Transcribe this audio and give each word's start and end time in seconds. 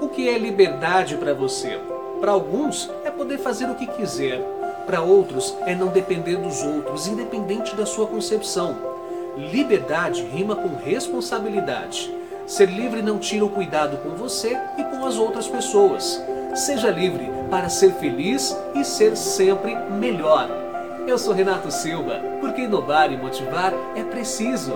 O 0.00 0.08
que 0.08 0.28
é 0.28 0.36
liberdade 0.36 1.16
para 1.16 1.32
você? 1.32 1.80
Para 2.20 2.32
alguns 2.32 2.90
é 3.04 3.10
poder 3.10 3.38
fazer 3.38 3.64
o 3.64 3.74
que 3.74 3.86
quiser. 3.86 4.40
Para 4.84 5.00
outros 5.00 5.56
é 5.64 5.74
não 5.74 5.88
depender 5.88 6.36
dos 6.36 6.62
outros, 6.62 7.06
independente 7.08 7.74
da 7.74 7.86
sua 7.86 8.06
concepção. 8.06 8.76
Liberdade 9.36 10.22
rima 10.22 10.54
com 10.54 10.76
responsabilidade. 10.76 12.14
Ser 12.46 12.68
livre 12.68 13.00
não 13.00 13.18
tira 13.18 13.44
o 13.44 13.48
cuidado 13.48 13.96
com 13.98 14.10
você 14.10 14.58
e 14.76 14.84
com 14.84 15.06
as 15.06 15.16
outras 15.16 15.48
pessoas. 15.48 16.22
Seja 16.54 16.90
livre 16.90 17.28
para 17.50 17.68
ser 17.70 17.92
feliz 17.94 18.56
e 18.74 18.84
ser 18.84 19.16
sempre 19.16 19.74
melhor. 19.74 20.48
Eu 21.06 21.16
sou 21.16 21.32
Renato 21.32 21.70
Silva, 21.70 22.20
porque 22.40 22.62
inovar 22.62 23.10
e 23.12 23.16
motivar 23.16 23.72
é 23.94 24.04
preciso. 24.04 24.74